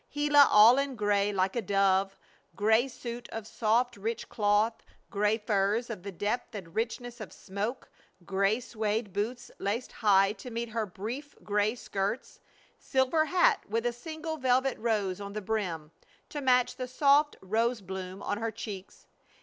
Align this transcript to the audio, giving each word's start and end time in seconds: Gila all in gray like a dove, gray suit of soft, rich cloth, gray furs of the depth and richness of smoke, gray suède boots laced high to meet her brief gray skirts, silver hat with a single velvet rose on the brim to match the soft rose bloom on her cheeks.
Gila 0.11 0.47
all 0.49 0.79
in 0.79 0.95
gray 0.95 1.31
like 1.31 1.55
a 1.55 1.61
dove, 1.61 2.17
gray 2.55 2.87
suit 2.87 3.29
of 3.29 3.45
soft, 3.45 3.95
rich 3.97 4.27
cloth, 4.29 4.81
gray 5.11 5.37
furs 5.37 5.91
of 5.91 6.01
the 6.01 6.11
depth 6.11 6.55
and 6.55 6.73
richness 6.73 7.21
of 7.21 7.31
smoke, 7.31 7.87
gray 8.25 8.57
suède 8.57 9.13
boots 9.13 9.51
laced 9.59 9.91
high 9.91 10.31
to 10.33 10.49
meet 10.49 10.69
her 10.69 10.87
brief 10.87 11.35
gray 11.43 11.75
skirts, 11.75 12.39
silver 12.79 13.25
hat 13.25 13.63
with 13.69 13.85
a 13.85 13.93
single 13.93 14.37
velvet 14.37 14.79
rose 14.79 15.21
on 15.21 15.33
the 15.33 15.39
brim 15.39 15.91
to 16.29 16.41
match 16.41 16.77
the 16.77 16.87
soft 16.87 17.35
rose 17.39 17.79
bloom 17.81 18.23
on 18.23 18.39
her 18.39 18.49
cheeks. 18.49 19.05